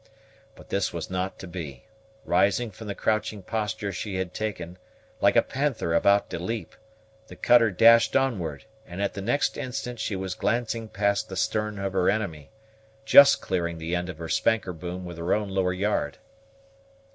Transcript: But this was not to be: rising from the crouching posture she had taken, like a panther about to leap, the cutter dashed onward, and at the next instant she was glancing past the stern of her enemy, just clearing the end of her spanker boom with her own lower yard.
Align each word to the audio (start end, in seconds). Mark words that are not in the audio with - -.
But 0.55 0.69
this 0.69 0.91
was 0.91 1.11
not 1.11 1.37
to 1.37 1.47
be: 1.47 1.85
rising 2.25 2.71
from 2.71 2.87
the 2.87 2.95
crouching 2.95 3.43
posture 3.43 3.91
she 3.93 4.15
had 4.15 4.33
taken, 4.33 4.79
like 5.21 5.35
a 5.35 5.43
panther 5.43 5.93
about 5.93 6.27
to 6.31 6.39
leap, 6.39 6.73
the 7.27 7.35
cutter 7.35 7.69
dashed 7.69 8.15
onward, 8.15 8.65
and 8.87 8.99
at 8.99 9.13
the 9.13 9.21
next 9.21 9.57
instant 9.59 9.99
she 9.99 10.15
was 10.15 10.33
glancing 10.33 10.87
past 10.89 11.29
the 11.29 11.37
stern 11.37 11.77
of 11.77 11.93
her 11.93 12.09
enemy, 12.09 12.49
just 13.05 13.41
clearing 13.43 13.77
the 13.77 13.93
end 13.95 14.09
of 14.09 14.17
her 14.17 14.27
spanker 14.27 14.73
boom 14.73 15.05
with 15.05 15.19
her 15.19 15.35
own 15.35 15.49
lower 15.49 15.71
yard. 15.71 16.17